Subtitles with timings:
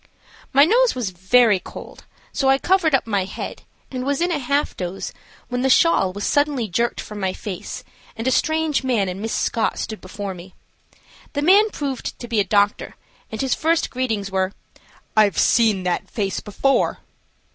[0.51, 3.61] My nose was very cold, so I covered up my head
[3.91, 5.13] and was in a half doze,
[5.47, 7.83] when the shawl was suddenly jerked from my face
[8.15, 10.55] and a strange man and Miss Scott stood before me.
[11.33, 12.95] The man proved to be a doctor,
[13.31, 14.53] and his first greetings were:
[15.15, 16.97] "I've seen that face before."